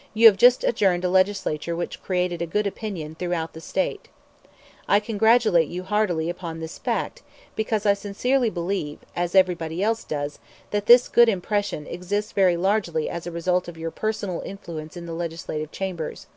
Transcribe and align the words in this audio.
You 0.14 0.28
have 0.28 0.36
just 0.36 0.62
adjourned 0.62 1.04
a 1.04 1.08
Legislature 1.08 1.74
which 1.74 2.00
created 2.04 2.40
a 2.40 2.46
good 2.46 2.68
opinion 2.68 3.16
throughout 3.16 3.52
the 3.52 3.60
State. 3.60 4.06
I 4.86 5.00
congratulate 5.00 5.66
you 5.66 5.82
heartily 5.82 6.30
upon 6.30 6.60
this 6.60 6.78
fact 6.78 7.22
because 7.56 7.84
I 7.84 7.94
sincerely 7.94 8.48
believe, 8.48 9.00
as 9.16 9.34
everybody 9.34 9.82
else 9.82 10.04
does, 10.04 10.38
that 10.70 10.86
this 10.86 11.08
good 11.08 11.28
impression 11.28 11.88
exists 11.88 12.30
very 12.30 12.56
largely 12.56 13.10
as 13.10 13.26
a 13.26 13.32
result 13.32 13.66
of 13.66 13.76
your 13.76 13.90
personal 13.90 14.40
influence 14.42 14.96
in 14.96 15.06
the 15.06 15.14
Legislative 15.14 15.72
chambers. 15.72 16.28